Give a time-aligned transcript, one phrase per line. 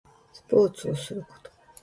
[0.33, 1.51] スポーツをすること